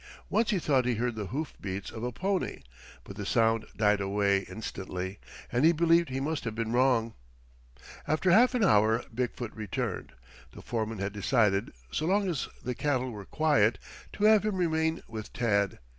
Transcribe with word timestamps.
Once 0.31 0.49
he 0.49 0.57
thought 0.57 0.85
he 0.85 0.95
heard 0.95 1.13
the 1.13 1.27
hoof 1.27 1.53
beats 1.61 1.91
of 1.91 2.01
a 2.03 2.11
pony. 2.11 2.63
But 3.03 3.17
the 3.17 3.23
sound 3.23 3.67
died 3.77 4.01
away 4.01 4.39
instantly, 4.49 5.19
and 5.51 5.63
he 5.63 5.73
believed 5.73 6.09
he 6.09 6.19
must 6.19 6.43
have 6.45 6.55
been 6.55 6.71
wrong. 6.71 7.13
After 8.07 8.31
half 8.31 8.55
an 8.55 8.63
hour 8.63 9.05
Big 9.13 9.35
foot 9.35 9.51
returned. 9.53 10.13
The 10.53 10.63
foreman 10.63 10.97
had 10.97 11.13
decided, 11.13 11.71
so 11.91 12.07
long 12.07 12.27
as 12.27 12.47
the 12.63 12.73
cattle 12.73 13.11
were 13.11 13.25
quiet, 13.25 13.77
to 14.13 14.23
have 14.23 14.43
him 14.43 14.55
remain 14.57 15.03
with 15.07 15.31
Tad. 15.33 15.77